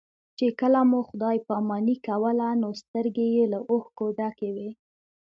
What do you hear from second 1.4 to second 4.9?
پاماني کوله نو سترګې یې له اوښکو ډکې وې.